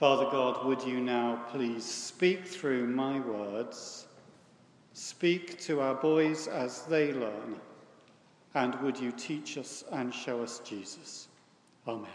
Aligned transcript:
Father 0.00 0.24
God, 0.30 0.64
would 0.64 0.82
you 0.82 0.98
now 0.98 1.44
please 1.50 1.84
speak 1.84 2.46
through 2.46 2.86
my 2.86 3.20
words, 3.20 4.06
speak 4.94 5.60
to 5.60 5.82
our 5.82 5.94
boys 5.94 6.48
as 6.48 6.86
they 6.86 7.12
learn, 7.12 7.60
and 8.54 8.74
would 8.76 8.98
you 8.98 9.12
teach 9.12 9.58
us 9.58 9.84
and 9.92 10.14
show 10.14 10.42
us 10.42 10.62
Jesus? 10.64 11.28
Amen. 11.86 12.08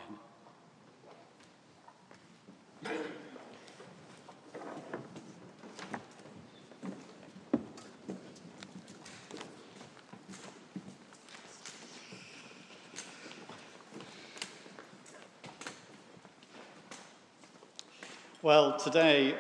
Well, 18.46 18.78
today 18.78 19.34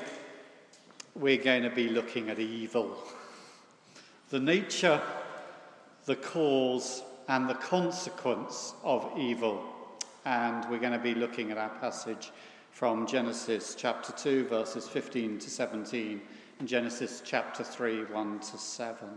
we're 1.13 1.37
going 1.37 1.61
to 1.61 1.69
be 1.69 1.89
looking 1.89 2.31
at 2.31 2.39
evil. 2.39 2.97
The 4.31 4.39
nature, 4.39 4.99
the 6.05 6.15
cause, 6.15 7.03
and 7.27 7.47
the 7.47 7.53
consequence 7.53 8.73
of 8.83 9.07
evil. 9.15 9.63
And 10.25 10.67
we're 10.71 10.79
going 10.79 10.93
to 10.93 10.97
be 10.97 11.13
looking 11.13 11.51
at 11.51 11.59
our 11.59 11.69
passage 11.69 12.31
from 12.71 13.05
Genesis 13.05 13.75
chapter 13.77 14.11
2, 14.11 14.47
verses 14.47 14.87
15 14.87 15.37
to 15.37 15.49
17, 15.51 16.19
and 16.57 16.67
Genesis 16.67 17.21
chapter 17.23 17.63
3, 17.63 18.05
1 18.05 18.39
to 18.39 18.57
7. 18.57 19.07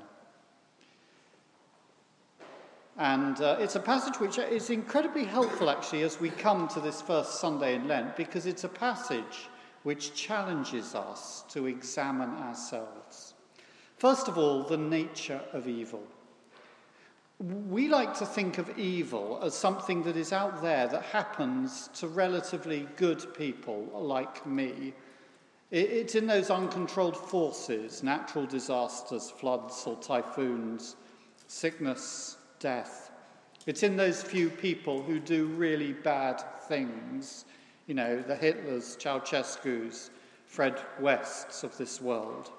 And 2.98 3.41
uh, 3.41 3.57
it's 3.59 3.77
a 3.77 3.80
passage 3.80 4.20
which 4.20 4.37
is 4.37 4.68
incredibly 4.68 5.24
helpful, 5.24 5.70
actually, 5.70 6.02
as 6.02 6.20
we 6.20 6.29
come 6.29 6.68
to 6.68 6.80
this 6.80 7.01
first 7.01 7.41
Sunday 7.41 7.74
in 7.74 7.88
Lent, 7.88 8.18
because 8.18 8.45
it's 8.45 8.65
a 8.65 8.68
passage 8.68 9.48
which 9.82 10.14
challenges 10.14 10.95
us 10.95 11.45
to 11.48 11.66
examine 11.66 12.30
ourselves. 12.37 13.34
First 13.96 14.29
of 14.29 14.38
all, 14.38 14.62
the 14.62 14.76
nature 14.76 15.40
of 15.52 15.66
evil. 15.66 16.02
We 17.40 17.88
like 17.88 18.18
to 18.18 18.26
think 18.26 18.59
of 18.59 18.79
evil 18.79 19.38
as 19.43 19.54
something 19.54 20.02
that 20.02 20.16
is 20.16 20.32
out 20.32 20.60
there 20.60 20.88
that 20.88 21.02
happens 21.02 21.88
to 21.95 22.09
relatively 22.09 22.88
good 22.96 23.32
people 23.34 23.88
like 23.95 24.45
me. 24.46 24.93
It's 25.71 26.15
in 26.15 26.26
those 26.26 26.51
uncontrolled 26.51 27.16
forces, 27.16 28.02
natural 28.02 28.46
disasters, 28.46 29.30
floods 29.30 29.84
or 29.87 29.96
typhoons, 29.96 30.96
sickness, 31.46 32.38
death. 32.59 33.10
It's 33.66 33.82
in 33.82 33.96
those 33.96 34.23
few 34.23 34.49
people 34.49 35.02
who 35.02 35.21
do 35.21 35.46
really 35.46 35.93
bad 35.93 36.43
things 36.68 37.45
you 37.88 37.94
know, 37.94 38.20
the 38.20 38.36
Hitlers, 38.36 38.98
Ceausescu's, 38.98 40.10
Fred 40.46 40.78
Wests 41.00 41.64
of 41.64 41.76
this 41.78 42.00
world. 42.00 42.52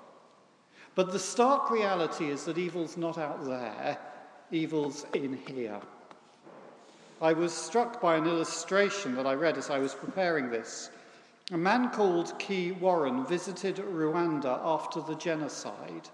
But 0.95 1.11
the 1.11 1.19
stark 1.19 1.69
reality 1.69 2.29
is 2.29 2.43
that 2.45 2.57
evil's 2.57 2.97
not 2.97 3.17
out 3.17 3.45
there, 3.45 3.97
evil's 4.51 5.05
in 5.13 5.37
here. 5.47 5.79
I 7.21 7.33
was 7.33 7.53
struck 7.53 8.01
by 8.01 8.17
an 8.17 8.25
illustration 8.25 9.15
that 9.15 9.27
I 9.27 9.33
read 9.35 9.57
as 9.57 9.69
I 9.69 9.77
was 9.77 9.93
preparing 9.93 10.49
this. 10.49 10.89
A 11.51 11.57
man 11.57 11.89
called 11.91 12.37
Kay 12.39 12.71
Warren 12.71 13.25
visited 13.25 13.75
Rwanda 13.77 14.59
after 14.63 15.01
the 15.01 15.15
genocide, 15.15 16.09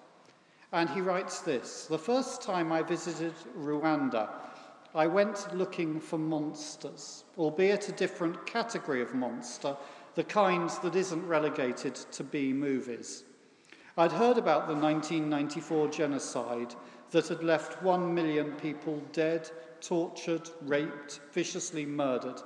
and 0.74 0.90
he 0.90 1.00
writes 1.00 1.40
this 1.40 1.86
The 1.86 1.98
first 1.98 2.42
time 2.42 2.72
I 2.72 2.82
visited 2.82 3.34
Rwanda, 3.58 4.30
I 4.96 5.08
went 5.08 5.54
looking 5.54 6.00
for 6.00 6.18
monsters, 6.18 7.26
albeit 7.38 7.90
a 7.90 7.92
different 7.92 8.46
category 8.46 9.02
of 9.02 9.14
monster, 9.14 9.76
the 10.14 10.24
kind 10.24 10.70
that 10.84 10.96
isn't 10.96 11.28
relegated 11.28 11.96
to 11.96 12.24
B 12.24 12.54
movies. 12.54 13.26
I'd 13.98 14.14
heard 14.14 14.38
about 14.38 14.68
the 14.68 14.74
1994 14.74 15.90
genocide 15.90 16.76
that 17.12 17.28
had 17.28 17.44
left 17.44 17.84
one 17.84 18.14
million 18.14 18.54
people 18.54 19.04
dead, 19.12 19.52
tortured, 19.82 20.50
raped, 20.62 21.20
viciously 21.34 21.86
murdered. 21.86 22.42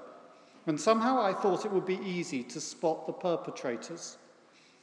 And 0.65 0.81
somehow 0.81 1.21
I 1.21 1.33
thought 1.33 1.65
it 1.65 1.71
would 1.71 1.85
be 1.85 1.99
easy 2.03 2.41
to 2.45 2.59
spot 2.59 3.05
the 3.05 3.13
perpetrators. 3.13 4.17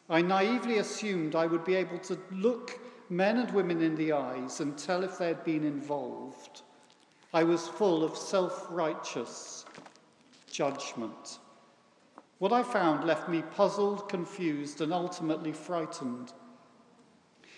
I 0.08 0.22
naively 0.22 0.78
assumed 0.78 1.34
I 1.34 1.46
would 1.46 1.64
be 1.64 1.74
able 1.74 1.98
to 1.98 2.18
look 2.30 2.78
men 3.10 3.38
and 3.38 3.50
women 3.50 3.82
in 3.82 3.96
the 3.96 4.12
eyes 4.12 4.60
and 4.60 4.78
tell 4.78 5.02
if 5.02 5.18
they 5.18 5.26
had 5.26 5.42
been 5.42 5.64
involved. 5.64 6.62
I 7.36 7.42
was 7.42 7.68
full 7.68 8.02
of 8.02 8.16
self 8.16 8.66
righteous 8.70 9.66
judgment. 10.50 11.38
What 12.38 12.50
I 12.50 12.62
found 12.62 13.04
left 13.04 13.28
me 13.28 13.42
puzzled, 13.42 14.08
confused, 14.08 14.80
and 14.80 14.90
ultimately 14.90 15.52
frightened. 15.52 16.32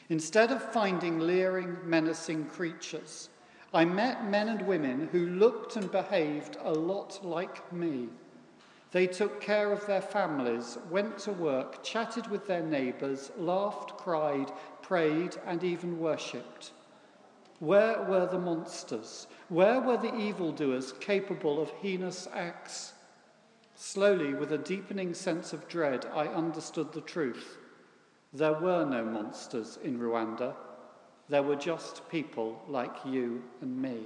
Instead 0.09 0.51
of 0.51 0.73
finding 0.73 1.21
leering, 1.21 1.77
menacing 1.85 2.47
creatures, 2.47 3.29
I 3.73 3.85
met 3.85 4.29
men 4.29 4.49
and 4.49 4.63
women 4.63 5.11
who 5.13 5.29
looked 5.29 5.77
and 5.77 5.93
behaved 5.93 6.57
a 6.65 6.73
lot 6.73 7.25
like 7.25 7.73
me. 7.73 8.09
They 8.91 9.07
took 9.07 9.41
care 9.41 9.73
of 9.73 9.87
their 9.87 10.03
families, 10.03 10.77
went 10.91 11.19
to 11.19 11.31
work, 11.31 11.85
chatted 11.85 12.27
with 12.27 12.49
their 12.49 12.65
neighbours, 12.65 13.31
laughed, 13.39 13.97
cried, 13.97 14.51
prayed, 14.83 15.37
and 15.47 15.63
even 15.63 16.01
worshipped. 16.01 16.73
Where 17.61 18.03
were 18.05 18.27
the 18.27 18.39
monsters? 18.39 19.27
Where 19.49 19.81
were 19.81 19.97
the 19.97 20.15
evildoers 20.15 20.93
capable 21.01 21.61
of 21.61 21.71
heinous 21.83 22.29
acts? 22.33 22.93
Slowly, 23.75 24.35
with 24.35 24.53
a 24.53 24.59
deepening 24.59 25.15
sense 25.15 25.53
of 25.53 25.69
dread, 25.69 26.07
I 26.15 26.27
understood 26.27 26.93
the 26.93 27.01
truth. 27.01 27.59
There 28.33 28.55
were 28.55 28.85
no 28.85 29.05
monsters 29.05 29.79
in 29.83 29.99
Rwanda. 29.99 30.55
There 31.29 31.43
were 31.43 31.57
just 31.57 32.09
people 32.09 32.63
like 32.69 32.95
you 33.05 33.43
and 33.61 33.81
me. 33.81 34.05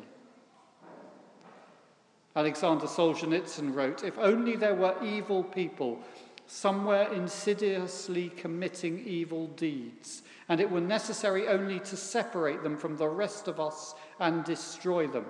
Alexander 2.34 2.86
Solzhenitsyn 2.86 3.74
wrote 3.74 4.04
If 4.04 4.18
only 4.18 4.56
there 4.56 4.74
were 4.74 4.94
evil 5.04 5.44
people 5.44 5.98
somewhere 6.46 7.12
insidiously 7.12 8.30
committing 8.30 9.04
evil 9.06 9.46
deeds, 9.48 10.22
and 10.48 10.60
it 10.60 10.70
were 10.70 10.80
necessary 10.80 11.48
only 11.48 11.80
to 11.80 11.96
separate 11.96 12.62
them 12.62 12.76
from 12.76 12.96
the 12.96 13.08
rest 13.08 13.48
of 13.48 13.60
us 13.60 13.94
and 14.18 14.44
destroy 14.44 15.06
them. 15.06 15.26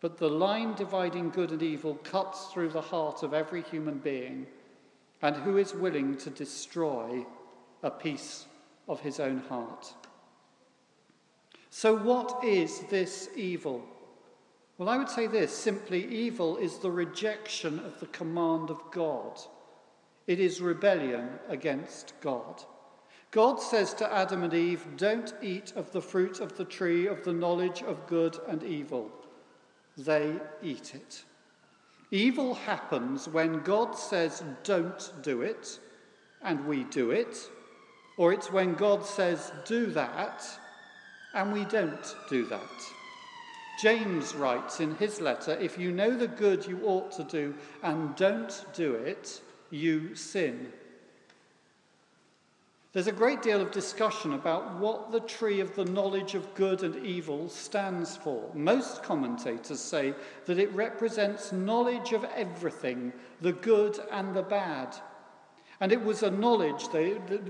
But 0.00 0.18
the 0.18 0.28
line 0.28 0.74
dividing 0.74 1.30
good 1.30 1.50
and 1.50 1.62
evil 1.62 1.94
cuts 1.96 2.46
through 2.46 2.70
the 2.70 2.80
heart 2.80 3.22
of 3.22 3.34
every 3.34 3.62
human 3.62 3.98
being, 3.98 4.46
and 5.22 5.36
who 5.36 5.58
is 5.58 5.74
willing 5.74 6.16
to 6.18 6.30
destroy 6.30 7.26
a 7.82 7.90
piece 7.90 8.46
of 8.88 9.00
his 9.00 9.20
own 9.20 9.38
heart? 9.48 9.92
So, 11.68 11.94
what 11.94 12.42
is 12.44 12.80
this 12.90 13.28
evil? 13.36 13.84
Well, 14.76 14.88
I 14.88 14.96
would 14.96 15.10
say 15.10 15.26
this 15.26 15.56
simply 15.56 16.06
evil 16.06 16.56
is 16.56 16.78
the 16.78 16.90
rejection 16.90 17.78
of 17.80 18.00
the 18.00 18.06
command 18.06 18.70
of 18.70 18.82
God. 18.90 19.38
It 20.26 20.40
is 20.40 20.60
rebellion 20.60 21.38
against 21.48 22.14
God. 22.20 22.64
God 23.30 23.60
says 23.60 23.94
to 23.94 24.12
Adam 24.12 24.42
and 24.42 24.52
Eve, 24.52 24.86
Don't 24.96 25.32
eat 25.40 25.72
of 25.76 25.92
the 25.92 26.02
fruit 26.02 26.40
of 26.40 26.56
the 26.56 26.64
tree 26.64 27.06
of 27.06 27.22
the 27.22 27.32
knowledge 27.32 27.82
of 27.82 28.06
good 28.06 28.36
and 28.48 28.62
evil. 28.62 29.10
They 29.96 30.34
eat 30.62 30.94
it. 30.94 31.24
Evil 32.10 32.54
happens 32.54 33.28
when 33.28 33.60
God 33.60 33.96
says, 33.96 34.42
Don't 34.64 35.12
do 35.22 35.42
it, 35.42 35.78
and 36.42 36.66
we 36.66 36.84
do 36.84 37.12
it, 37.12 37.48
or 38.16 38.32
it's 38.32 38.50
when 38.50 38.74
God 38.74 39.06
says, 39.06 39.52
Do 39.64 39.86
that, 39.86 40.44
and 41.32 41.52
we 41.52 41.64
don't 41.66 42.16
do 42.28 42.46
that. 42.46 42.60
James 43.80 44.34
writes 44.34 44.80
in 44.80 44.96
his 44.96 45.20
letter, 45.20 45.56
If 45.60 45.78
you 45.78 45.92
know 45.92 46.16
the 46.16 46.26
good 46.26 46.66
you 46.66 46.80
ought 46.84 47.12
to 47.12 47.24
do 47.24 47.54
and 47.82 48.14
don't 48.16 48.64
do 48.74 48.94
it, 48.94 49.40
you 49.70 50.16
sin. 50.16 50.72
There's 52.92 53.06
a 53.06 53.12
great 53.12 53.40
deal 53.40 53.60
of 53.60 53.70
discussion 53.70 54.32
about 54.32 54.74
what 54.80 55.12
the 55.12 55.20
tree 55.20 55.60
of 55.60 55.76
the 55.76 55.84
knowledge 55.84 56.34
of 56.34 56.54
good 56.56 56.82
and 56.82 56.96
evil 57.06 57.48
stands 57.48 58.16
for. 58.16 58.50
Most 58.52 59.04
commentators 59.04 59.78
say 59.78 60.12
that 60.46 60.58
it 60.58 60.74
represents 60.74 61.52
knowledge 61.52 62.12
of 62.12 62.24
everything, 62.34 63.12
the 63.40 63.52
good 63.52 64.00
and 64.10 64.34
the 64.34 64.42
bad. 64.42 64.96
And 65.80 65.92
it 65.92 66.04
was 66.04 66.24
a 66.24 66.32
knowledge 66.32 66.88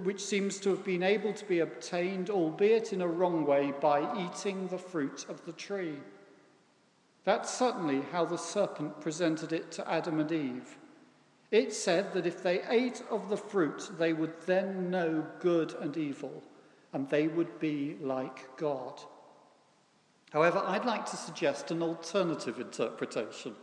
which 0.05 0.23
seems 0.23 0.61
to 0.61 0.69
have 0.71 0.85
been 0.85 1.03
able 1.03 1.33
to 1.33 1.45
be 1.47 1.61
obtained, 1.61 2.29
albeit 2.29 2.93
in 2.93 3.01
a 3.01 3.09
wrong 3.09 3.47
way, 3.47 3.73
by 3.81 4.07
eating 4.23 4.69
the 4.69 4.79
fruit 4.79 5.25
of 5.31 5.45
the 5.47 5.53
tree. 5.53 5.97
That's 7.25 7.53
certainly 7.53 8.03
how 8.13 8.27
the 8.27 8.37
serpent 8.37 9.01
presented 9.01 9.53
it 9.55 9.73
to 9.73 9.91
Adam 9.91 10.21
and 10.21 10.31
Eve. 10.31 10.77
It 11.51 11.73
said 11.73 12.13
that 12.13 12.27
if 12.27 12.43
they 12.43 12.63
ate 12.69 13.03
of 13.11 13.29
the 13.29 13.37
fruit, 13.37 13.91
they 13.99 14.13
would 14.13 14.41
then 14.47 14.91
know 14.91 15.27
good 15.41 15.75
and 15.81 15.97
evil, 15.97 16.43
and 16.93 17.09
they 17.09 17.27
would 17.27 17.59
be 17.59 17.97
like 18.01 18.57
God. 18.57 19.01
However, 20.31 20.63
I'd 20.65 20.85
like 20.85 21.07
to 21.07 21.17
suggest 21.17 21.73
an 21.73 21.83
alternative 21.83 22.61
interpretation. 22.61 23.57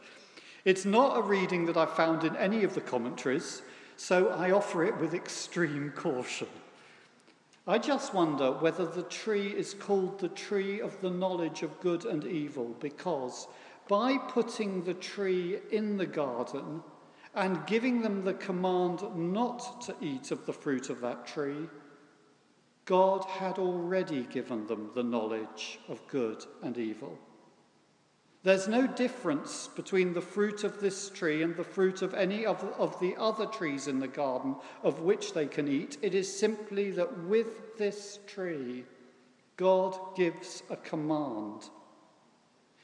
It's 0.65 0.83
not 0.83 1.17
a 1.17 1.21
reading 1.21 1.65
that 1.67 1.77
I've 1.77 1.93
found 1.93 2.25
in 2.25 2.35
any 2.35 2.65
of 2.65 2.73
the 2.73 2.81
commentaries, 2.81 3.61
so 3.95 4.29
I 4.29 4.51
offer 4.51 4.83
it 4.83 4.97
with 4.97 5.13
extreme 5.13 5.93
caution. 5.95 6.49
I 7.65 7.77
just 7.77 8.13
wonder 8.13 8.51
whether 8.51 8.85
the 8.85 9.03
tree 9.03 9.47
is 9.47 9.73
called 9.73 10.19
the 10.19 10.29
tree 10.29 10.81
of 10.81 10.99
the 10.99 11.09
knowledge 11.09 11.63
of 11.63 11.79
good 11.79 12.05
and 12.05 12.25
evil 12.25 12.75
because 12.79 13.47
by 13.87 14.17
putting 14.17 14.83
the 14.83 14.93
tree 14.93 15.59
in 15.71 15.97
the 15.97 16.05
garden 16.05 16.81
and 17.37 17.65
giving 17.67 18.01
them 18.01 18.23
the 18.23 18.33
command 18.33 19.03
not 19.15 19.79
to 19.79 19.95
eat 20.01 20.31
of 20.31 20.45
the 20.47 20.53
fruit 20.53 20.89
of 20.89 20.99
that 21.01 21.27
tree, 21.27 21.69
God 22.85 23.23
had 23.25 23.59
already 23.59 24.23
given 24.23 24.65
them 24.65 24.89
the 24.95 25.03
knowledge 25.03 25.79
of 25.87 26.05
good 26.07 26.43
and 26.63 26.75
evil. 26.79 27.17
There's 28.41 28.67
no 28.67 28.87
difference 28.87 29.69
between 29.75 30.13
the 30.13 30.21
fruit 30.21 30.63
of 30.63 30.79
this 30.79 31.11
tree 31.11 31.43
and 31.43 31.55
the 31.55 31.63
fruit 31.63 32.01
of 32.01 32.15
any 32.15 32.43
of, 32.45 32.63
of 32.79 32.99
the 32.99 33.15
other 33.17 33.45
trees 33.45 33.87
in 33.87 33.99
the 33.99 34.07
garden 34.07 34.55
of 34.81 35.01
which 35.01 35.33
they 35.33 35.45
can 35.45 35.67
eat. 35.67 35.97
It 36.01 36.15
is 36.15 36.39
simply 36.39 36.89
that 36.91 37.25
with 37.25 37.77
this 37.77 38.17
tree, 38.25 38.83
God 39.57 39.95
gives 40.15 40.63
a 40.71 40.75
command. 40.75 41.69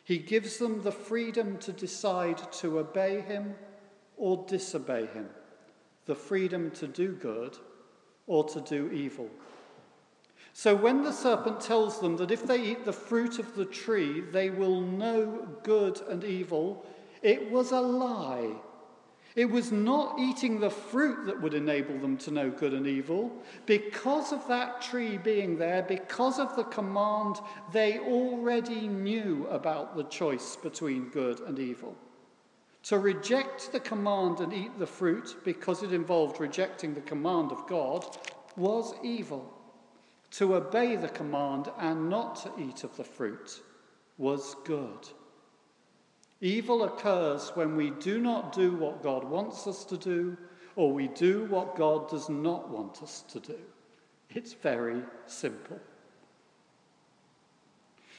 He 0.04 0.20
gives 0.20 0.58
them 0.58 0.84
the 0.84 0.92
freedom 0.92 1.58
to 1.60 1.72
decide 1.72 2.52
to 2.54 2.78
obey 2.80 3.22
Him 3.22 3.56
or 4.18 4.46
disobey 4.48 5.08
Him, 5.08 5.30
the 6.06 6.16
freedom 6.16 6.72
to 6.72 6.88
do 6.88 7.14
good 7.14 7.58
or 8.28 8.44
to 8.46 8.62
do 8.62 8.92
evil. 8.92 9.30
So 10.54 10.76
when 10.76 11.04
the 11.04 11.12
serpent 11.12 11.60
tells 11.60 12.00
them 12.00 12.16
that 12.18 12.32
if 12.32 12.46
they 12.46 12.62
eat 12.62 12.86
the 12.86 12.94
fruit 12.94 13.40
of 13.40 13.56
the 13.56 13.66
tree, 13.66 14.22
they 14.22 14.52
will 14.52 14.82
know 14.82 15.48
good 15.64 16.00
and 16.08 16.24
evil, 16.24 16.86
it 17.24 17.50
was 17.50 17.72
a 17.72 17.82
lie. 17.82 18.52
It 19.36 19.50
was 19.50 19.72
not 19.72 20.20
eating 20.20 20.60
the 20.60 20.70
fruit 20.70 21.26
that 21.26 21.42
would 21.42 21.56
enable 21.56 21.98
them 21.98 22.18
to 22.18 22.30
know 22.30 22.52
good 22.52 22.74
and 22.74 22.86
evil. 22.86 23.32
Because 23.66 24.32
of 24.32 24.48
that 24.48 24.80
tree 24.80 25.18
being 25.18 25.58
there, 25.58 25.82
because 25.82 26.38
of 26.38 26.56
the 26.56 26.66
command, 26.66 27.38
they 27.72 27.98
already 27.98 28.88
knew 28.88 29.48
about 29.50 29.98
the 29.98 30.04
choice 30.04 30.56
between 30.56 31.10
good 31.10 31.40
and 31.40 31.58
evil. 31.58 31.96
To 32.84 33.00
reject 33.00 33.72
the 33.72 33.80
command 33.80 34.40
and 34.40 34.54
eat 34.54 34.78
the 34.78 34.88
fruit, 34.88 35.38
because 35.46 35.84
it 35.84 35.94
involved 35.94 36.40
rejecting 36.40 36.94
the 36.94 37.02
command 37.02 37.52
of 37.52 37.66
God, 37.68 38.06
was 38.58 38.94
evil. 39.04 39.54
To 40.32 40.56
obey 40.56 40.96
the 40.96 41.10
command 41.10 41.70
and 41.80 42.10
not 42.10 42.36
to 42.44 42.52
eat 42.62 42.84
of 42.84 42.96
the 42.98 43.04
fruit 43.04 43.62
was 44.18 44.56
good. 44.66 45.08
Evil 46.42 46.84
occurs 46.84 47.52
when 47.54 47.78
we 47.78 47.92
do 47.92 48.20
not 48.20 48.52
do 48.52 48.76
what 48.76 49.02
God 49.02 49.24
wants 49.24 49.66
us 49.66 49.86
to 49.86 49.98
do, 49.98 50.38
or 50.76 50.92
we 50.92 51.08
do 51.08 51.46
what 51.46 51.78
God 51.78 52.10
does 52.10 52.28
not 52.28 52.70
want 52.70 53.02
us 53.02 53.24
to 53.30 53.40
do. 53.40 53.60
It's 54.30 54.54
very 54.54 55.04
simple. 55.26 55.80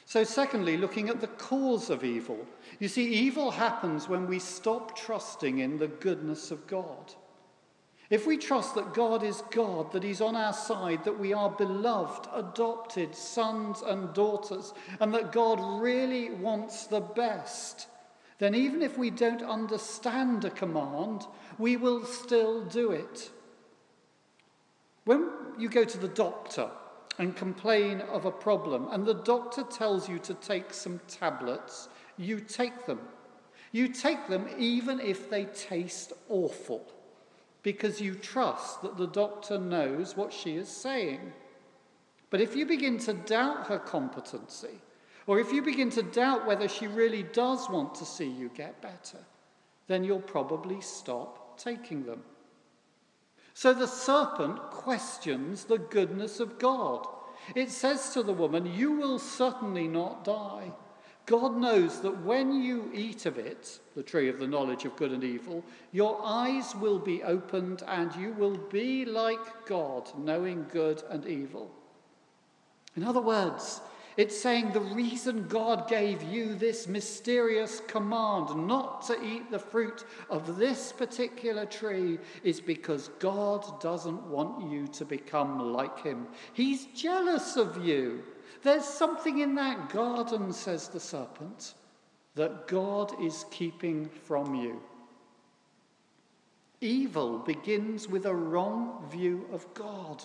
So, 0.07 0.23
secondly, 0.23 0.77
looking 0.77 1.09
at 1.09 1.21
the 1.21 1.29
cause 1.29 1.89
of 1.89 2.05
evil. 2.05 2.47
You 2.79 2.89
see, 2.89 3.07
evil 3.07 3.51
happens 3.51 4.09
when 4.09 4.27
we 4.27 4.39
stop 4.39 4.97
trusting 4.97 5.59
in 5.59 5.79
the 5.79 5.89
goodness 5.89 6.51
of 6.51 6.67
God. 6.67 7.15
If 8.11 8.27
we 8.27 8.37
trust 8.37 8.75
that 8.75 8.93
God 8.93 9.23
is 9.23 9.43
God, 9.51 9.93
that 9.93 10.03
He's 10.03 10.21
on 10.21 10.37
our 10.37 10.53
side, 10.53 11.05
that 11.05 11.19
we 11.19 11.33
are 11.33 11.51
beloved, 11.51 12.29
adopted 12.35 13.15
sons 13.15 13.81
and 13.81 14.13
daughters, 14.13 14.75
and 15.01 15.13
that 15.15 15.33
God 15.33 15.59
really 15.81 16.31
wants 16.31 16.87
the 16.87 17.01
best, 17.01 17.89
then 18.39 18.55
even 18.55 18.83
if 18.83 18.99
we 18.99 19.09
don't 19.09 19.43
understand 19.43 20.45
a 20.45 20.51
command, 20.51 21.27
we 21.57 21.77
will 21.79 22.05
still 22.05 22.63
do 22.65 22.91
it. 22.91 23.31
When 25.05 25.31
you 25.59 25.69
go 25.69 25.85
to 25.85 25.99
the 25.99 26.09
doctor 26.09 26.71
and 27.19 27.37
complain 27.37 28.01
of 28.03 28.25
a 28.25 28.31
problem, 28.31 28.89
and 28.91 29.07
the 29.07 29.15
doctor 29.15 29.63
tells 29.63 30.09
you 30.09 30.19
to 30.21 30.35
take 30.35 30.73
some 30.73 31.01
tablets, 31.07 31.89
you 32.17 32.41
take 32.41 32.87
them. 32.87 33.01
You 33.73 33.89
take 33.89 34.29
them 34.29 34.49
even 34.59 35.01
if 35.01 35.29
they 35.29 35.47
taste 35.47 36.13
awful 36.29 36.87
because 37.65 38.01
you 38.01 38.15
trust 38.15 38.83
that 38.83 38.97
the 38.97 39.07
doctor 39.07 39.59
knows 39.59 40.17
what 40.17 40.33
she 40.33 40.57
is 40.57 40.69
saying. 40.69 41.33
But 42.31 42.41
if 42.41 42.55
you 42.55 42.67
begin 42.67 42.99
to 42.99 43.15
doubt 43.15 43.67
her 43.67 43.79
competency, 43.79 44.81
or 45.27 45.41
if 45.41 45.53
you 45.53 45.63
begin 45.63 45.91
to 45.91 46.03
doubt 46.03 46.47
whether 46.47 46.69
she 46.69 46.87
really 46.87 47.23
does 47.23 47.69
want 47.71 47.95
to 47.97 48.05
see 48.05 48.29
you 48.29 48.51
get 48.55 48.81
better, 48.83 49.19
then 49.87 50.05
you'll 50.05 50.21
probably 50.21 50.81
stop 50.81 51.59
taking 51.59 52.05
them. 52.05 52.23
So 53.55 53.73
the 53.73 53.87
serpent 53.87 54.59
questions 54.71 55.65
the 55.65 55.79
goodness 55.79 56.41
of 56.41 56.59
God. 56.59 57.07
It 57.55 57.71
says 57.71 58.13
to 58.13 58.23
the 58.23 58.33
woman, 58.33 58.67
You 58.67 58.93
will 58.93 59.19
certainly 59.19 59.87
not 59.87 60.25
die. 60.25 60.73
God 61.27 61.57
knows 61.57 62.01
that 62.01 62.23
when 62.23 62.63
you 62.63 62.91
eat 62.93 63.25
of 63.25 63.39
it, 63.39 63.79
the 63.95 64.03
tree 64.03 64.29
of 64.29 64.39
the 64.39 64.47
knowledge 64.47 64.85
of 64.85 64.97
good 64.97 65.13
and 65.13 65.25
evil, 65.25 65.65
your 65.93 66.21
eyes 66.23 66.75
will 66.77 66.99
be 66.99 67.23
opened 67.23 67.83
and 67.87 68.15
you 68.17 68.33
will 68.33 68.59
be 68.59 69.07
like 69.07 69.67
God, 69.67 70.11
knowing 70.19 70.67
good 70.71 71.03
and 71.09 71.25
evil. 71.25 71.71
In 72.97 73.05
other 73.05 73.23
words, 73.23 73.81
it's 74.17 74.39
saying 74.41 74.73
the 74.73 74.81
reason 74.81 75.49
God 75.49 75.89
gave 75.89 76.23
you 76.23 76.55
this 76.55 76.87
mysterious 76.87 77.81
command 77.89 78.67
not 78.67 79.05
to 79.07 79.23
eat 79.25 79.51
the 79.51 79.59
fruit 79.59 80.05
of 80.31 80.57
this 80.57 80.93
particular 80.93 81.67
tree 81.67 82.19
is 82.45 82.61
because 82.61 83.09
God 83.19 83.81
doesn't 83.81 84.23
want 84.27 84.71
you 84.71 84.87
to 84.89 85.05
become 85.05 85.73
like 85.73 86.03
Him. 86.03 86.29
He's 86.53 86.87
jealous 86.87 87.57
of 87.57 87.85
you. 87.85 88.23
There's 88.63 88.85
something 88.85 89.41
in 89.41 89.55
that 89.57 89.91
garden, 89.91 90.53
says 90.53 90.89
the 90.89 91.01
serpent, 91.01 91.75
that 92.35 92.67
God 92.69 93.13
is 93.23 93.45
keeping 93.51 94.09
from 94.09 94.55
you. 94.55 94.81
Evil 96.81 97.39
begins 97.39 98.09
with 98.09 98.27
a 98.27 98.35
wrong 98.35 99.05
view 99.11 99.47
of 99.53 99.73
God. 99.75 100.25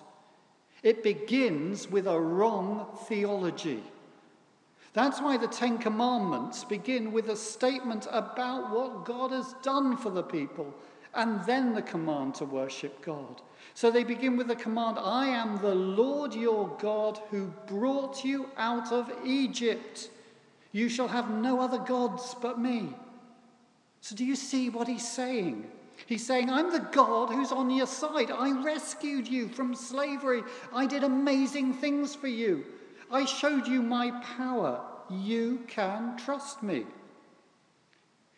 It 0.83 1.03
begins 1.03 1.89
with 1.89 2.07
a 2.07 2.19
wrong 2.19 2.87
theology. 3.07 3.83
That's 4.93 5.21
why 5.21 5.37
the 5.37 5.47
Ten 5.47 5.77
Commandments 5.77 6.63
begin 6.63 7.11
with 7.11 7.29
a 7.29 7.35
statement 7.35 8.07
about 8.11 8.71
what 8.71 9.05
God 9.05 9.31
has 9.31 9.53
done 9.61 9.97
for 9.97 10.09
the 10.09 10.23
people 10.23 10.73
and 11.13 11.43
then 11.45 11.73
the 11.73 11.81
command 11.81 12.35
to 12.35 12.45
worship 12.45 13.03
God. 13.03 13.41
So 13.73 13.91
they 13.91 14.03
begin 14.03 14.37
with 14.37 14.47
the 14.47 14.55
command 14.55 14.97
I 14.99 15.27
am 15.27 15.57
the 15.57 15.75
Lord 15.75 16.33
your 16.33 16.69
God 16.79 17.19
who 17.29 17.53
brought 17.67 18.23
you 18.23 18.49
out 18.57 18.91
of 18.91 19.11
Egypt. 19.25 20.09
You 20.71 20.89
shall 20.89 21.07
have 21.07 21.29
no 21.29 21.61
other 21.61 21.79
gods 21.79 22.35
but 22.41 22.59
me. 22.59 22.93
So, 24.01 24.15
do 24.15 24.23
you 24.23 24.35
see 24.35 24.69
what 24.69 24.87
he's 24.87 25.07
saying? 25.07 25.69
He's 26.05 26.25
saying, 26.25 26.49
I'm 26.49 26.71
the 26.71 26.87
God 26.91 27.29
who's 27.29 27.51
on 27.51 27.69
your 27.69 27.87
side. 27.87 28.31
I 28.31 28.51
rescued 28.63 29.27
you 29.27 29.47
from 29.47 29.75
slavery. 29.75 30.43
I 30.73 30.85
did 30.85 31.03
amazing 31.03 31.73
things 31.73 32.15
for 32.15 32.27
you. 32.27 32.65
I 33.11 33.25
showed 33.25 33.67
you 33.67 33.81
my 33.81 34.11
power. 34.37 34.81
You 35.09 35.63
can 35.67 36.17
trust 36.17 36.63
me. 36.63 36.85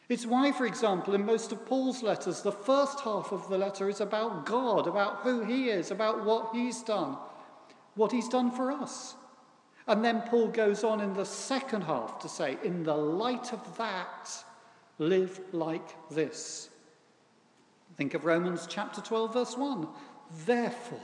It's 0.09 0.25
why, 0.25 0.51
for 0.51 0.65
example, 0.65 1.15
in 1.15 1.25
most 1.25 1.53
of 1.53 1.65
Paul's 1.65 2.03
letters, 2.03 2.41
the 2.41 2.51
first 2.51 2.99
half 2.99 3.31
of 3.31 3.47
the 3.47 3.57
letter 3.57 3.87
is 3.87 4.01
about 4.01 4.45
God, 4.45 4.87
about 4.87 5.19
who 5.19 5.43
he 5.43 5.69
is, 5.69 5.89
about 5.89 6.25
what 6.25 6.49
he's 6.53 6.81
done, 6.81 7.15
what 7.95 8.11
he's 8.11 8.27
done 8.27 8.51
for 8.51 8.73
us. 8.73 9.15
And 9.87 10.03
then 10.03 10.21
Paul 10.23 10.49
goes 10.49 10.83
on 10.83 10.99
in 10.99 11.13
the 11.13 11.25
second 11.25 11.83
half 11.83 12.19
to 12.19 12.27
say, 12.27 12.57
in 12.63 12.83
the 12.83 12.95
light 12.95 13.53
of 13.53 13.77
that, 13.77 14.29
live 14.99 15.39
like 15.53 15.95
this. 16.09 16.70
Think 18.01 18.15
of 18.15 18.25
Romans 18.25 18.65
chapter 18.67 18.99
12, 18.99 19.31
verse 19.31 19.55
1. 19.55 19.87
Therefore, 20.47 20.99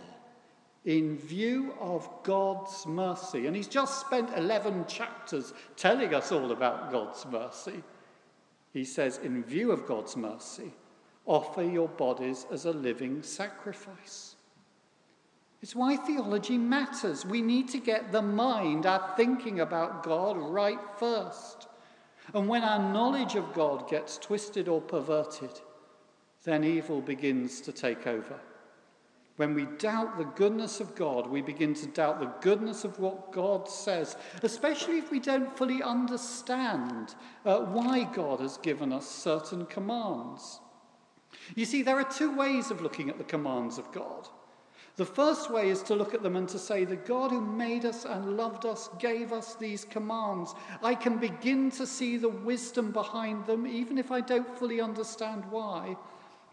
in 0.84 1.16
view 1.16 1.76
of 1.80 2.10
God's 2.24 2.88
mercy, 2.88 3.46
and 3.46 3.56
he's 3.56 3.68
just 3.68 4.02
spent 4.02 4.36
11 4.36 4.88
chapters 4.88 5.54
telling 5.76 6.16
us 6.16 6.32
all 6.32 6.52
about 6.52 6.92
God's 6.92 7.24
mercy. 7.28 7.84
He 8.74 8.84
says, 8.84 9.20
in 9.20 9.44
view 9.44 9.72
of 9.72 9.86
God's 9.86 10.18
mercy, 10.18 10.74
offer 11.28 11.62
your 11.62 11.88
bodies 11.88 12.48
as 12.52 12.66
a 12.66 12.72
living 12.72 13.22
sacrifice. 13.22 14.36
It's 15.62 15.76
why 15.76 15.98
theology 15.98 16.58
matters. 16.58 17.28
We 17.28 17.44
need 17.44 17.70
to 17.70 17.80
get 17.80 18.12
the 18.12 18.24
mind, 18.24 18.88
our 18.88 19.14
thinking 19.16 19.60
about 19.60 20.02
God, 20.02 20.36
right 20.36 20.82
first. 20.98 21.68
And 22.34 22.50
when 22.50 22.64
our 22.64 22.92
knowledge 22.92 23.36
of 23.36 23.54
God 23.54 23.88
gets 23.88 24.18
twisted 24.18 24.68
or 24.68 24.82
perverted, 24.82 25.62
then 26.48 26.64
evil 26.64 27.02
begins 27.02 27.60
to 27.60 27.74
take 27.74 28.08
over. 28.08 28.40
When 29.36 29.54
we 29.54 29.66
doubt 29.66 30.18
the 30.18 30.24
goodness 30.24 30.80
of 30.80 30.96
God, 30.96 31.28
we 31.28 31.42
begin 31.42 31.74
to 31.74 31.88
doubt 31.88 32.22
the 32.22 32.32
goodness 32.40 32.86
of 32.86 32.98
what 33.00 33.34
God 33.34 33.68
says, 33.68 34.16
especially 34.42 34.98
if 34.98 35.12
we 35.12 35.20
don't 35.20 35.56
fully 35.58 35.84
understand 35.84 37.16
uh, 37.46 37.60
why 37.60 38.06
God 38.06 38.40
has 38.40 38.58
given 38.60 38.94
us 38.94 39.06
certain 39.08 39.66
commands. 39.66 40.62
You 41.54 41.66
see, 41.66 41.84
there 41.84 42.00
are 42.00 42.10
two 42.10 42.34
ways 42.34 42.72
of 42.72 42.82
looking 42.82 43.10
at 43.10 43.18
the 43.18 43.26
commands 43.26 43.78
of 43.78 43.92
God. 43.92 44.30
The 44.96 45.06
first 45.06 45.52
way 45.52 45.70
is 45.70 45.84
to 45.84 45.96
look 45.96 46.14
at 46.14 46.24
them 46.24 46.38
and 46.38 46.48
to 46.50 46.58
say, 46.58 46.86
The 46.86 46.96
God 46.96 47.32
who 47.32 47.42
made 47.42 47.84
us 47.84 48.06
and 48.06 48.38
loved 48.38 48.66
us 48.66 48.90
gave 49.00 49.34
us 49.34 49.54
these 49.56 49.84
commands. 49.84 50.56
I 50.82 50.96
can 50.96 51.18
begin 51.18 51.72
to 51.72 51.86
see 51.86 52.16
the 52.16 52.30
wisdom 52.30 52.92
behind 52.92 53.46
them, 53.46 53.68
even 53.68 53.98
if 53.98 54.12
I 54.12 54.22
don't 54.22 54.58
fully 54.58 54.80
understand 54.80 55.44
why. 55.52 55.98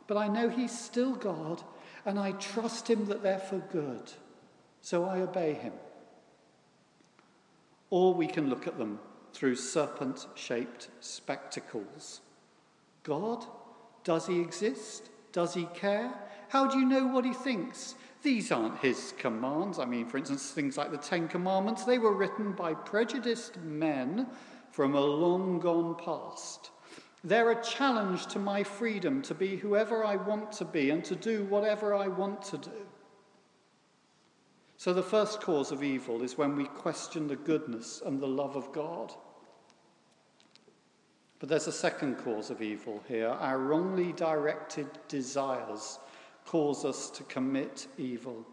But 0.06 0.16
I 0.16 0.28
know 0.28 0.49
He's 0.49 0.76
still 0.76 1.14
God 1.14 1.62
and 2.06 2.18
I 2.18 2.32
trust 2.32 2.88
him 2.88 3.06
that 3.06 3.23
they're 3.23 3.38
for 3.38 3.58
good, 3.58 4.12
so 4.82 5.04
I 5.04 5.20
obey 5.20 5.54
him. 5.54 5.73
Or 7.90 8.14
we 8.14 8.26
can 8.26 8.50
look 8.50 8.66
at 8.66 8.78
them 8.78 8.99
through 9.32 9.56
serpent 9.56 10.26
shaped 10.34 10.88
spectacles. 11.00 12.20
God, 13.02 13.44
does 14.04 14.26
he 14.26 14.40
exist? 14.40 15.11
Does 15.32 15.54
he 15.54 15.66
care? 15.75 16.12
How 16.49 16.68
do 16.68 16.78
you 16.78 16.87
know 16.87 17.06
what 17.06 17.25
he 17.25 17.32
thinks? 17.32 17.94
These 18.23 18.52
aren't 18.52 18.78
his 18.78 19.12
commands. 19.18 19.78
I 19.78 19.84
mean, 19.84 20.06
for 20.06 20.18
instance, 20.18 20.50
things 20.50 20.78
like 20.78 20.90
the 20.90 20.99
Ten 20.99 21.28
Commandments, 21.28 21.84
they 21.84 21.99
were 21.99 22.14
written 22.14 22.52
by 22.52 22.75
prejudiced 22.75 23.58
men 23.58 24.28
from 24.70 24.94
a 24.94 25.00
long 25.00 25.58
gone 25.58 25.94
past. 25.96 26.70
They're 27.25 27.52
a 27.52 27.62
challenge 27.62 28.26
to 28.26 28.38
my 28.38 28.62
freedom 28.62 29.23
to 29.23 29.35
be 29.35 29.57
whoever 29.57 30.04
I 30.04 30.16
want 30.16 30.52
to 30.52 30.64
be 30.66 30.90
and 30.90 31.02
to 31.07 31.16
do 31.16 31.45
whatever 31.45 31.95
I 31.95 32.07
want 32.07 32.43
to 32.43 32.59
do. 32.59 32.87
So, 34.76 34.93
the 34.93 35.02
first 35.02 35.40
cause 35.40 35.73
of 35.73 35.83
evil 35.83 36.23
is 36.23 36.37
when 36.37 36.54
we 36.54 36.64
question 36.64 37.26
the 37.26 37.37
goodness 37.37 38.02
and 38.04 38.21
the 38.21 38.28
love 38.28 38.57
of 38.57 38.71
God. 38.73 39.14
But 41.38 41.49
there's 41.49 41.66
a 41.66 41.73
second 41.73 42.19
cause 42.19 42.50
of 42.50 42.61
evil 42.61 43.02
here. 43.09 43.28
Our 43.28 43.59
wrongly 43.59 44.12
directed 44.12 44.87
desires 45.09 45.99
cause 46.45 46.85
us 46.85 47.09
to 47.11 47.23
commit 47.25 47.87
evil. 47.97 48.47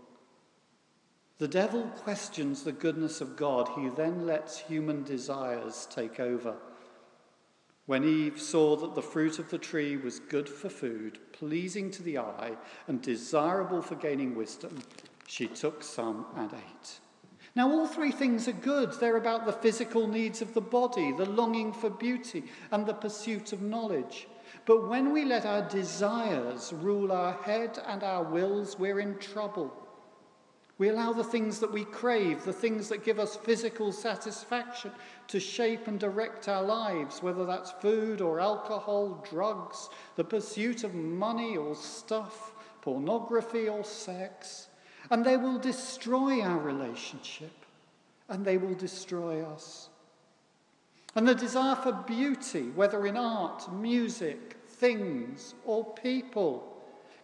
The 1.39 1.47
devil 1.47 1.83
questions 2.03 2.63
the 2.63 2.71
goodness 2.71 3.19
of 3.19 3.35
God, 3.35 3.67
he 3.75 3.89
then 3.89 4.25
lets 4.25 4.59
human 4.59 5.03
desires 5.03 5.87
take 5.91 6.19
over. 6.21 6.55
When 7.91 8.05
Eve 8.05 8.39
saw 8.39 8.77
that 8.77 8.95
the 8.95 9.01
fruit 9.01 9.37
of 9.37 9.49
the 9.49 9.57
tree 9.57 9.97
was 9.97 10.21
good 10.21 10.47
for 10.47 10.69
food, 10.69 11.19
pleasing 11.33 11.91
to 11.91 12.01
the 12.01 12.19
eye, 12.19 12.55
and 12.87 13.01
desirable 13.01 13.81
for 13.81 13.95
gaining 13.95 14.33
wisdom, 14.33 14.81
she 15.27 15.45
took 15.47 15.83
some 15.83 16.25
and 16.37 16.53
ate. 16.53 16.99
Now, 17.53 17.69
all 17.69 17.85
three 17.85 18.13
things 18.13 18.47
are 18.47 18.53
good. 18.53 18.93
They're 18.93 19.17
about 19.17 19.45
the 19.45 19.51
physical 19.51 20.07
needs 20.07 20.41
of 20.41 20.53
the 20.53 20.61
body, 20.61 21.11
the 21.11 21.25
longing 21.25 21.73
for 21.73 21.89
beauty, 21.89 22.45
and 22.71 22.85
the 22.85 22.93
pursuit 22.93 23.51
of 23.51 23.61
knowledge. 23.61 24.29
But 24.65 24.87
when 24.87 25.11
we 25.11 25.25
let 25.25 25.45
our 25.45 25.67
desires 25.67 26.71
rule 26.71 27.11
our 27.11 27.33
head 27.43 27.77
and 27.87 28.03
our 28.03 28.23
wills, 28.23 28.79
we're 28.79 29.01
in 29.01 29.17
trouble. 29.17 29.69
We 30.81 30.89
allow 30.89 31.13
the 31.13 31.23
things 31.23 31.59
that 31.59 31.71
we 31.71 31.85
crave, 31.85 32.43
the 32.43 32.51
things 32.51 32.89
that 32.89 33.03
give 33.03 33.19
us 33.19 33.35
physical 33.35 33.91
satisfaction, 33.91 34.89
to 35.27 35.39
shape 35.39 35.87
and 35.87 35.99
direct 35.99 36.49
our 36.49 36.63
lives, 36.63 37.21
whether 37.21 37.45
that's 37.45 37.69
food 37.69 38.19
or 38.19 38.39
alcohol, 38.39 39.23
drugs, 39.29 39.91
the 40.15 40.23
pursuit 40.23 40.83
of 40.83 40.95
money 40.95 41.55
or 41.55 41.75
stuff, 41.75 42.55
pornography 42.81 43.69
or 43.69 43.83
sex. 43.83 44.69
And 45.11 45.23
they 45.23 45.37
will 45.37 45.59
destroy 45.59 46.41
our 46.41 46.57
relationship 46.57 47.53
and 48.27 48.43
they 48.43 48.57
will 48.57 48.73
destroy 48.73 49.43
us. 49.43 49.89
And 51.13 51.27
the 51.27 51.35
desire 51.35 51.75
for 51.75 51.91
beauty, 51.91 52.71
whether 52.71 53.05
in 53.05 53.17
art, 53.17 53.71
music, 53.71 54.57
things, 54.67 55.53
or 55.63 55.93
people, 55.93 56.70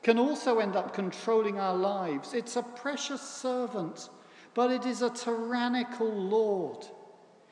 can 0.07 0.19
also 0.19 0.59
end 0.59 0.77
up 0.77 0.93
controlling 0.93 1.59
our 1.59 1.75
lives. 1.75 2.33
It's 2.33 2.55
a 2.55 2.63
precious 2.63 3.21
servant, 3.21 4.07
but 4.53 4.71
it 4.71 4.85
is 4.85 5.01
a 5.01 5.09
tyrannical 5.09 6.09
Lord. 6.09 6.85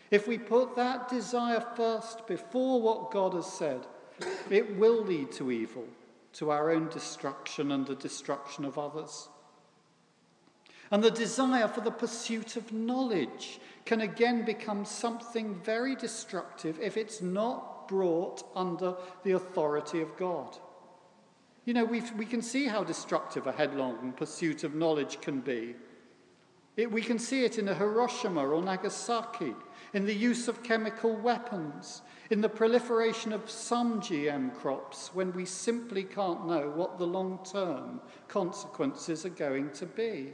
If 0.09 0.25
we 0.25 0.37
put 0.37 0.73
that 0.77 1.09
desire 1.09 1.59
first 1.75 2.25
before 2.27 2.81
what 2.81 3.11
God 3.11 3.33
has 3.33 3.45
said, 3.45 3.85
it 4.49 4.77
will 4.77 5.03
lead 5.03 5.33
to 5.33 5.51
evil, 5.51 5.85
to 6.35 6.49
our 6.49 6.71
own 6.71 6.87
destruction 6.87 7.73
and 7.73 7.85
the 7.85 7.95
destruction 7.95 8.63
of 8.63 8.77
others. 8.77 9.27
And 10.91 11.03
the 11.03 11.11
desire 11.11 11.67
for 11.67 11.81
the 11.81 11.91
pursuit 11.91 12.55
of 12.55 12.71
knowledge 12.71 13.59
can 13.83 13.99
again 13.99 14.45
become 14.45 14.85
something 14.85 15.55
very 15.55 15.97
destructive 15.97 16.79
if 16.79 16.95
it's 16.95 17.21
not 17.21 17.89
brought 17.89 18.49
under 18.55 18.95
the 19.23 19.33
authority 19.33 19.99
of 19.99 20.15
God. 20.15 20.57
You 21.65 21.73
know, 21.73 21.83
we 21.83 22.01
we 22.15 22.25
can 22.25 22.43
see 22.43 22.67
how 22.67 22.83
destructive 22.83 23.47
a 23.47 23.51
headlong 23.51 24.13
pursuit 24.15 24.63
of 24.63 24.75
knowledge 24.75 25.19
can 25.19 25.41
be. 25.41 25.75
It, 26.77 26.91
we 26.91 27.01
can 27.01 27.17
see 27.17 27.43
it 27.45 27.57
in 27.57 27.67
Hiroshima 27.67 28.45
or 28.45 28.61
Nagasaki, 28.61 29.55
in 29.93 30.05
the 30.05 30.13
use 30.13 30.47
of 30.47 30.61
chemical 30.61 31.15
weapons, 31.15 32.01
in 32.29 32.41
the 32.41 32.49
proliferation 32.49 33.31
of 33.31 33.49
some 33.49 34.01
GM 34.01 34.53
crops 34.53 35.11
when 35.13 35.31
we 35.33 35.45
simply 35.45 36.03
can't 36.03 36.47
know 36.47 36.69
what 36.75 36.99
the 36.99 37.07
long 37.07 37.39
term 37.49 38.01
consequences 38.27 39.25
are 39.25 39.29
going 39.29 39.71
to 39.71 39.85
be. 39.85 40.33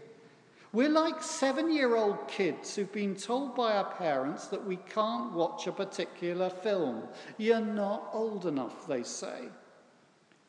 We're 0.74 0.90
like 0.90 1.22
seven 1.22 1.72
year 1.72 1.96
old 1.96 2.28
kids 2.28 2.76
who've 2.76 2.92
been 2.92 3.16
told 3.16 3.56
by 3.56 3.74
our 3.74 3.92
parents 3.92 4.48
that 4.48 4.66
we 4.66 4.78
can't 4.78 5.32
watch 5.34 5.68
a 5.68 5.72
particular 5.72 6.50
film. 6.50 7.04
You're 7.38 7.62
not 7.62 8.10
old 8.14 8.46
enough, 8.46 8.88
they 8.88 9.04
say. 9.04 9.50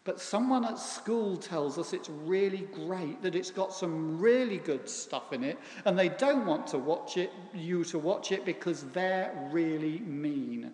But 0.05 0.21
someone 0.21 0.65
at 0.65 0.79
school 0.79 1.37
tells 1.37 1.79
us 1.79 1.93
it's 1.93 2.09
really 2.09 2.67
great, 2.75 3.23
that 3.23 3.37
it's 3.37 3.53
got 3.53 3.73
some 3.73 4.19
really 4.19 4.59
good 4.59 4.89
stuff 4.89 5.33
in 5.33 5.45
it, 5.45 5.59
and 5.85 5.97
they 5.97 6.09
don't 6.09 6.45
want 6.45 6.67
to 6.69 6.79
watch 6.79 7.17
it, 7.17 7.31
you 7.55 7.85
to 7.85 7.99
watch 7.99 8.33
it 8.33 8.45
because 8.45 8.83
they're 8.91 9.33
really 9.53 10.01
mean. 10.01 10.73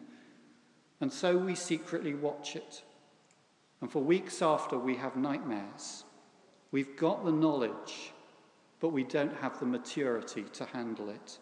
And 1.00 1.12
so 1.12 1.36
we 1.36 1.54
secretly 1.54 2.14
watch 2.14 2.56
it. 2.56 2.82
And 3.80 3.92
for 3.92 4.02
weeks 4.02 4.40
after, 4.40 4.78
we 4.78 4.96
have 4.96 5.14
nightmares. 5.16 6.04
We've 6.70 6.96
got 6.96 7.24
the 7.24 7.32
knowledge, 7.32 8.12
but 8.80 8.88
we 8.90 9.04
don't 9.04 9.36
have 9.36 9.60
the 9.60 9.66
maturity 9.66 10.44
to 10.54 10.64
handle 10.64 11.10
it. 11.10 11.38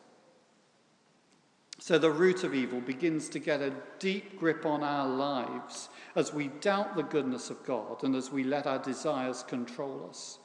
So 1.78 1.98
the 1.98 2.10
root 2.10 2.42
of 2.42 2.54
evil 2.54 2.80
begins 2.80 3.28
to 3.30 3.38
get 3.38 3.60
a 3.60 3.74
deep 3.98 4.38
grip 4.38 4.64
on 4.64 4.82
our 4.82 5.06
lives 5.06 5.90
as 6.14 6.32
we 6.32 6.48
doubt 6.48 6.96
the 6.96 7.02
goodness 7.02 7.50
of 7.50 7.64
God 7.64 8.02
and 8.02 8.16
as 8.16 8.32
we 8.32 8.44
let 8.44 8.66
our 8.66 8.78
desires 8.78 9.42
control 9.42 10.06
us. 10.08 10.38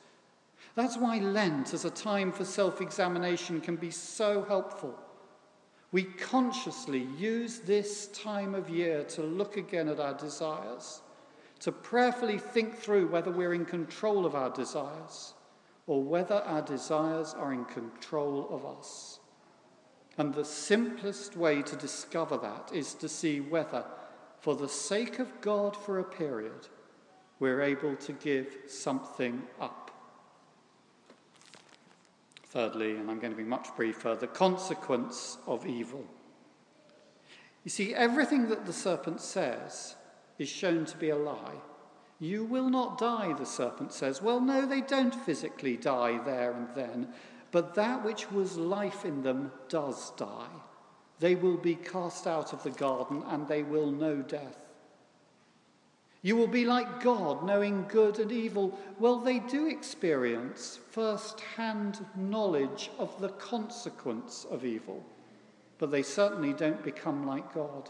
That's 0.75 0.97
why 0.97 1.19
Lent, 1.19 1.73
as 1.73 1.85
a 1.85 1.89
time 1.89 2.31
for 2.31 2.45
self 2.45 2.81
examination, 2.81 3.61
can 3.61 3.75
be 3.75 3.91
so 3.91 4.43
helpful. 4.43 4.97
We 5.91 6.03
consciously 6.03 7.07
use 7.17 7.59
this 7.59 8.07
time 8.07 8.55
of 8.55 8.69
year 8.69 9.03
to 9.05 9.21
look 9.21 9.57
again 9.57 9.89
at 9.89 9.99
our 9.99 10.13
desires, 10.13 11.01
to 11.59 11.71
prayerfully 11.71 12.37
think 12.37 12.77
through 12.77 13.07
whether 13.07 13.31
we're 13.31 13.53
in 13.53 13.65
control 13.65 14.25
of 14.25 14.35
our 14.35 14.49
desires 14.49 15.33
or 15.87 16.01
whether 16.01 16.35
our 16.35 16.61
desires 16.61 17.33
are 17.33 17.51
in 17.51 17.65
control 17.65 18.47
of 18.49 18.65
us. 18.65 19.20
And 20.17 20.33
the 20.33 20.45
simplest 20.45 21.37
way 21.37 21.61
to 21.61 21.75
discover 21.75 22.37
that 22.37 22.71
is 22.73 22.93
to 22.95 23.07
see 23.07 23.39
whether, 23.39 23.85
for 24.39 24.55
the 24.55 24.69
sake 24.69 25.19
of 25.19 25.41
God 25.41 25.75
for 25.75 25.99
a 25.99 26.03
period, 26.03 26.67
we're 27.39 27.61
able 27.61 27.95
to 27.95 28.13
give 28.13 28.55
something 28.67 29.41
up. 29.59 29.91
Thirdly, 32.43 32.91
and 32.91 33.09
I'm 33.09 33.19
going 33.19 33.31
to 33.31 33.37
be 33.37 33.43
much 33.43 33.69
briefer, 33.77 34.15
the 34.15 34.27
consequence 34.27 35.37
of 35.47 35.65
evil. 35.65 36.05
You 37.63 37.71
see, 37.71 37.95
everything 37.95 38.49
that 38.49 38.65
the 38.65 38.73
serpent 38.73 39.21
says 39.21 39.95
is 40.37 40.49
shown 40.49 40.85
to 40.85 40.97
be 40.97 41.11
a 41.11 41.15
lie. 41.15 41.55
You 42.19 42.43
will 42.43 42.69
not 42.69 42.97
die, 42.97 43.33
the 43.33 43.45
serpent 43.45 43.93
says. 43.93 44.21
Well, 44.21 44.41
no, 44.41 44.65
they 44.65 44.81
don't 44.81 45.15
physically 45.15 45.77
die 45.77 46.19
there 46.23 46.51
and 46.51 46.67
then, 46.75 47.07
but 47.51 47.75
that 47.75 48.03
which 48.03 48.31
was 48.31 48.57
life 48.57 49.05
in 49.05 49.23
them 49.23 49.51
does 49.69 50.11
die. 50.11 50.47
They 51.19 51.35
will 51.35 51.57
be 51.57 51.75
cast 51.75 52.25
out 52.25 52.53
of 52.53 52.63
the 52.63 52.71
garden 52.71 53.23
and 53.27 53.47
they 53.47 53.63
will 53.63 53.91
know 53.91 54.17
death. 54.17 54.57
You 56.23 56.35
will 56.35 56.47
be 56.47 56.65
like 56.65 57.01
God, 57.01 57.43
knowing 57.43 57.85
good 57.87 58.19
and 58.19 58.31
evil. 58.31 58.77
Well, 58.99 59.19
they 59.19 59.39
do 59.39 59.67
experience 59.67 60.79
first 60.91 61.39
hand 61.39 62.05
knowledge 62.15 62.91
of 62.99 63.19
the 63.19 63.29
consequence 63.29 64.45
of 64.51 64.63
evil, 64.63 65.03
but 65.79 65.89
they 65.89 66.03
certainly 66.03 66.53
don't 66.53 66.83
become 66.83 67.25
like 67.25 67.53
God. 67.53 67.89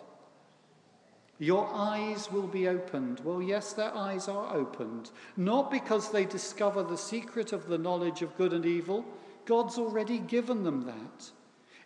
Your 1.39 1.69
eyes 1.73 2.31
will 2.31 2.47
be 2.47 2.67
opened. 2.67 3.19
Well, 3.23 3.41
yes, 3.41 3.73
their 3.73 3.93
eyes 3.95 4.27
are 4.27 4.55
opened. 4.55 5.11
Not 5.35 5.71
because 5.71 6.11
they 6.11 6.23
discover 6.23 6.83
the 6.83 6.97
secret 6.97 7.51
of 7.51 7.67
the 7.67 7.79
knowledge 7.79 8.21
of 8.21 8.37
good 8.37 8.53
and 8.53 8.65
evil, 8.65 9.03
God's 9.51 9.77
already 9.77 10.19
given 10.19 10.63
them 10.63 10.83
that. 10.83 11.29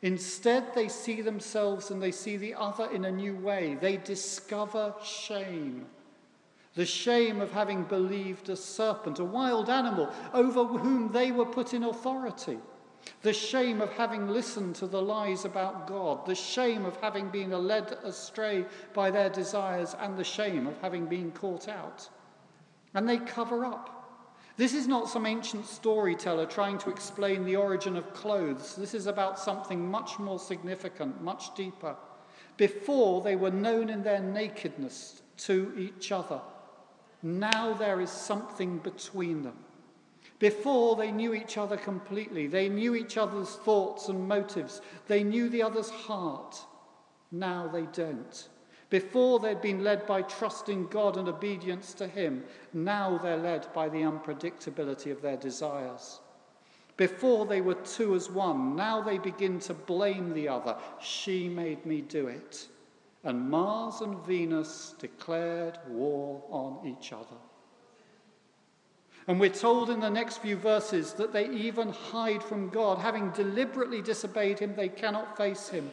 Instead, 0.03 0.75
they 0.75 0.87
see 0.87 1.23
themselves 1.23 1.89
and 1.89 1.99
they 1.99 2.11
see 2.11 2.37
the 2.37 2.53
other 2.53 2.87
in 2.91 3.05
a 3.05 3.11
new 3.11 3.35
way. 3.37 3.75
They 3.81 3.97
discover 3.97 4.93
shame. 5.03 5.87
The 6.75 6.85
shame 6.85 7.41
of 7.41 7.51
having 7.51 7.81
believed 7.85 8.49
a 8.49 8.55
serpent, 8.55 9.17
a 9.17 9.25
wild 9.25 9.71
animal, 9.71 10.11
over 10.31 10.63
whom 10.63 11.11
they 11.11 11.31
were 11.31 11.47
put 11.47 11.73
in 11.73 11.85
authority. 11.85 12.59
The 13.23 13.33
shame 13.33 13.81
of 13.81 13.91
having 13.93 14.27
listened 14.27 14.75
to 14.75 14.85
the 14.85 15.01
lies 15.01 15.43
about 15.43 15.87
God, 15.87 16.23
the 16.27 16.35
shame 16.35 16.85
of 16.85 16.95
having 16.97 17.29
been 17.29 17.49
led 17.49 17.97
astray 18.03 18.63
by 18.93 19.09
their 19.09 19.31
desires, 19.31 19.95
and 19.99 20.15
the 20.15 20.23
shame 20.23 20.67
of 20.67 20.79
having 20.83 21.07
been 21.07 21.31
caught 21.31 21.67
out. 21.67 22.07
And 22.93 23.09
they 23.09 23.17
cover 23.17 23.65
up. 23.65 23.94
This 24.57 24.73
is 24.73 24.87
not 24.87 25.09
some 25.09 25.25
ancient 25.25 25.65
storyteller 25.65 26.45
trying 26.45 26.77
to 26.79 26.89
explain 26.89 27.43
the 27.43 27.57
origin 27.57 27.97
of 27.97 28.13
clothes. 28.13 28.75
This 28.75 28.93
is 28.93 29.05
about 29.05 29.37
something 29.37 29.89
much 29.89 30.17
more 30.17 30.39
significant, 30.39 31.21
much 31.21 31.53
deeper. 31.55 31.95
Before, 32.55 33.21
they 33.21 33.35
were 33.35 33.51
known 33.51 33.89
in 33.89 34.01
their 34.01 34.21
nakedness 34.21 35.21
to 35.37 35.73
each 35.77 36.13
other. 36.13 36.39
Now 37.21 37.73
there 37.73 37.99
is 37.99 38.09
something 38.09 38.77
between 38.77 39.41
them. 39.43 39.57
Before, 40.39 40.95
they 40.95 41.11
knew 41.11 41.33
each 41.33 41.57
other 41.57 41.75
completely. 41.75 42.47
They 42.47 42.69
knew 42.69 42.95
each 42.95 43.17
other's 43.17 43.49
thoughts 43.49 44.07
and 44.07 44.27
motives. 44.27 44.81
They 45.07 45.23
knew 45.23 45.49
the 45.49 45.63
other's 45.63 45.89
heart. 45.89 46.57
Now 47.31 47.67
they 47.67 47.87
don't. 47.87 48.47
Before, 48.89 49.39
they'd 49.39 49.61
been 49.61 49.83
led 49.83 50.05
by 50.05 50.21
trusting 50.21 50.87
God 50.87 51.17
and 51.17 51.27
obedience 51.27 51.93
to 51.95 52.07
Him. 52.07 52.43
Now 52.73 53.17
they're 53.17 53.37
led 53.37 53.71
by 53.73 53.89
the 53.89 54.01
unpredictability 54.01 55.11
of 55.11 55.21
their 55.21 55.37
desires. 55.37 56.19
Before, 56.97 57.45
they 57.45 57.61
were 57.61 57.75
two 57.75 58.15
as 58.15 58.29
one. 58.29 58.75
Now 58.75 59.01
they 59.01 59.17
begin 59.17 59.59
to 59.61 59.73
blame 59.73 60.33
the 60.33 60.47
other. 60.47 60.77
She 61.01 61.49
made 61.49 61.85
me 61.85 62.01
do 62.01 62.27
it. 62.27 62.67
And 63.23 63.49
Mars 63.49 64.01
and 64.01 64.23
Venus 64.25 64.93
declared 64.99 65.79
war 65.87 66.43
on 66.49 66.85
each 66.87 67.11
other. 67.11 67.37
And 69.27 69.39
we're 69.39 69.49
told 69.49 69.89
in 69.89 69.99
the 69.99 70.09
next 70.09 70.37
few 70.37 70.55
verses 70.55 71.13
that 71.13 71.33
they 71.33 71.49
even 71.49 71.89
hide 71.89 72.43
from 72.43 72.69
God. 72.69 72.99
Having 72.99 73.31
deliberately 73.31 74.01
disobeyed 74.01 74.59
him, 74.59 74.75
they 74.75 74.89
cannot 74.89 75.35
face 75.35 75.67
him. 75.67 75.91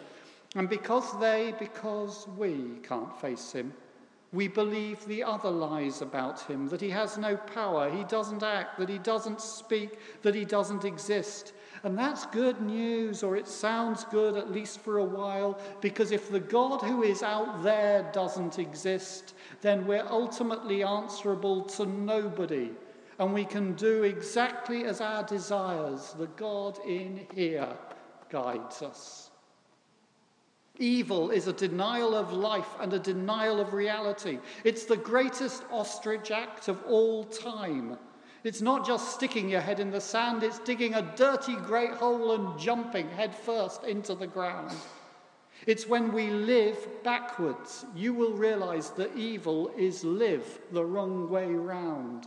And 0.54 0.68
because 0.68 1.18
they, 1.18 1.54
because 1.58 2.26
we 2.36 2.78
can't 2.82 3.18
face 3.20 3.52
him, 3.52 3.72
we 4.32 4.48
believe 4.48 5.04
the 5.04 5.22
other 5.22 5.50
lies 5.50 6.00
about 6.00 6.40
him 6.40 6.66
that 6.68 6.80
he 6.80 6.88
has 6.90 7.18
no 7.18 7.36
power, 7.36 7.90
he 7.90 8.04
doesn't 8.04 8.42
act, 8.42 8.78
that 8.78 8.88
he 8.88 8.98
doesn't 8.98 9.40
speak, 9.40 9.98
that 10.22 10.34
he 10.34 10.44
doesn't 10.44 10.84
exist. 10.84 11.52
And 11.84 11.98
that's 11.98 12.24
good 12.26 12.60
news, 12.62 13.22
or 13.22 13.36
it 13.36 13.46
sounds 13.46 14.04
good 14.04 14.36
at 14.36 14.50
least 14.50 14.80
for 14.80 14.98
a 14.98 15.04
while, 15.04 15.58
because 15.80 16.12
if 16.12 16.30
the 16.30 16.40
God 16.40 16.80
who 16.80 17.02
is 17.02 17.22
out 17.22 17.62
there 17.62 18.10
doesn't 18.12 18.58
exist, 18.58 19.34
then 19.60 19.86
we're 19.86 20.06
ultimately 20.08 20.82
answerable 20.82 21.62
to 21.62 21.84
nobody 21.84 22.70
and 23.18 23.32
we 23.32 23.44
can 23.44 23.72
do 23.74 24.02
exactly 24.02 24.84
as 24.84 25.00
our 25.00 25.22
desires, 25.22 26.14
the 26.18 26.26
God 26.28 26.78
in 26.86 27.26
here 27.34 27.68
guides 28.30 28.82
us. 28.82 29.31
Evil 30.78 31.30
is 31.30 31.46
a 31.48 31.52
denial 31.52 32.14
of 32.14 32.32
life 32.32 32.74
and 32.80 32.92
a 32.92 32.98
denial 32.98 33.60
of 33.60 33.74
reality. 33.74 34.38
It's 34.64 34.84
the 34.84 34.96
greatest 34.96 35.64
ostrich 35.70 36.30
act 36.30 36.68
of 36.68 36.82
all 36.84 37.24
time. 37.24 37.98
It's 38.42 38.62
not 38.62 38.86
just 38.86 39.14
sticking 39.14 39.48
your 39.48 39.60
head 39.60 39.78
in 39.78 39.90
the 39.90 40.00
sand, 40.00 40.42
it's 40.42 40.58
digging 40.58 40.94
a 40.94 41.14
dirty 41.16 41.54
great 41.56 41.92
hole 41.92 42.32
and 42.32 42.58
jumping 42.58 43.08
headfirst 43.10 43.84
into 43.84 44.14
the 44.14 44.26
ground. 44.26 44.76
It's 45.66 45.86
when 45.86 46.12
we 46.12 46.30
live 46.30 47.04
backwards, 47.04 47.84
you 47.94 48.12
will 48.14 48.32
realize 48.32 48.90
that 48.90 49.16
evil 49.16 49.70
is 49.76 50.02
live 50.02 50.58
the 50.72 50.84
wrong 50.84 51.30
way 51.30 51.46
round. 51.46 52.26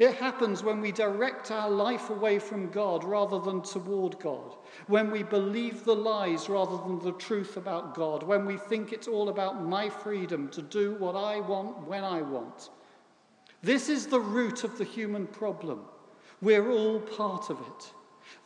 It 0.00 0.14
happens 0.14 0.62
when 0.62 0.80
we 0.80 0.92
direct 0.92 1.50
our 1.50 1.68
life 1.68 2.08
away 2.08 2.38
from 2.38 2.70
God 2.70 3.04
rather 3.04 3.38
than 3.38 3.60
toward 3.60 4.18
God, 4.18 4.56
when 4.86 5.10
we 5.10 5.22
believe 5.22 5.84
the 5.84 5.94
lies 5.94 6.48
rather 6.48 6.78
than 6.78 6.98
the 7.00 7.12
truth 7.12 7.58
about 7.58 7.94
God, 7.94 8.22
when 8.22 8.46
we 8.46 8.56
think 8.56 8.94
it's 8.94 9.06
all 9.06 9.28
about 9.28 9.62
my 9.62 9.90
freedom 9.90 10.48
to 10.52 10.62
do 10.62 10.94
what 10.94 11.16
I 11.16 11.40
want 11.40 11.86
when 11.86 12.02
I 12.02 12.22
want. 12.22 12.70
This 13.62 13.90
is 13.90 14.06
the 14.06 14.20
root 14.20 14.64
of 14.64 14.78
the 14.78 14.84
human 14.84 15.26
problem. 15.26 15.82
We're 16.40 16.70
all 16.70 17.00
part 17.00 17.50
of 17.50 17.60
it. 17.60 17.92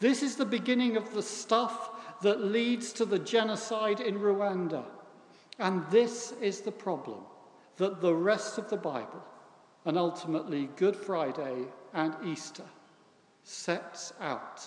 This 0.01 0.25
is 0.25 0.35
the 0.35 0.45
beginning 0.45 0.97
of 0.97 1.15
the 1.15 1.23
stuff 1.23 2.19
that 2.23 2.43
leads 2.43 2.93
to 2.95 3.05
the 3.05 3.21
genocide 3.21 4.01
in 4.01 4.19
Rwanda. 4.19 4.85
And 5.61 5.89
this 5.89 6.33
is 6.43 6.63
the 6.63 6.73
problem 6.73 7.21
that 7.77 8.01
the 8.01 8.13
rest 8.13 8.59
of 8.59 8.69
the 8.69 8.77
Bible 8.77 9.23
and 9.85 9.99
ultimately 9.99 10.69
Good 10.77 10.97
Friday 10.97 11.65
and 11.93 12.15
Easter 12.25 12.65
sets 13.43 14.13
out 14.21 14.65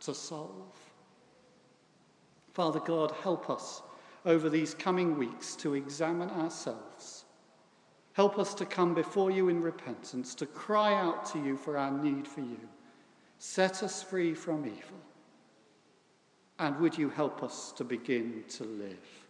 to 0.00 0.14
solve. 0.14 0.76
Father 2.52 2.80
God, 2.80 3.12
help 3.22 3.50
us 3.50 3.82
over 4.24 4.48
these 4.48 4.74
coming 4.74 5.16
weeks 5.16 5.56
to 5.56 5.74
examine 5.74 6.30
ourselves. 6.30 7.24
Help 8.12 8.38
us 8.38 8.54
to 8.54 8.66
come 8.66 8.94
before 8.94 9.30
you 9.30 9.48
in 9.48 9.62
repentance, 9.62 10.34
to 10.34 10.46
cry 10.46 10.94
out 10.94 11.24
to 11.32 11.38
you 11.38 11.56
for 11.56 11.76
our 11.76 11.90
need 11.90 12.26
for 12.26 12.40
you. 12.40 12.60
Set 13.38 13.82
us 13.82 14.02
free 14.02 14.34
from 14.34 14.66
evil. 14.66 15.00
And 16.58 16.78
would 16.80 16.98
you 16.98 17.08
help 17.08 17.42
us 17.42 17.72
to 17.72 17.84
begin 17.84 18.44
to 18.50 18.64
live? 18.64 19.26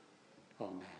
Amen. 0.60 0.99